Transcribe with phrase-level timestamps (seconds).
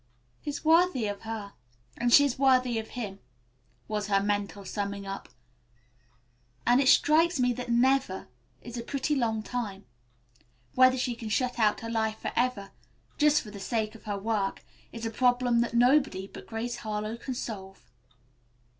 [0.41, 1.53] "He's worthy of her,
[1.95, 3.19] and she's worthy of him,"
[3.87, 5.29] was her mental summing up,
[6.65, 8.27] "and it strikes me that 'never'
[8.63, 9.85] is a pretty long time.
[10.73, 12.71] Whether she can shut love out of her life forever,
[13.19, 17.17] just for the sake of her work, is a problem that nobody but Grace Harlowe
[17.17, 17.91] can solve."